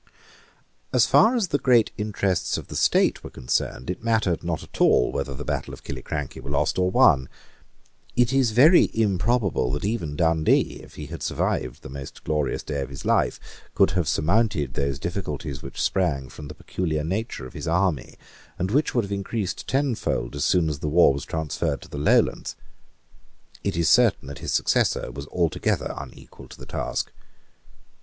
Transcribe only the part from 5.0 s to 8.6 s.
whether the battle of Killiecrankie were lost or won. It is